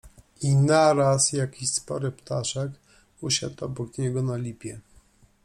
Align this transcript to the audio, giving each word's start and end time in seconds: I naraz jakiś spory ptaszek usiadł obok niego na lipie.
I 0.41 0.55
naraz 0.55 1.33
jakiś 1.33 1.69
spory 1.73 2.11
ptaszek 2.11 2.71
usiadł 3.21 3.65
obok 3.65 3.97
niego 3.97 4.21
na 4.23 4.37
lipie. 4.37 4.79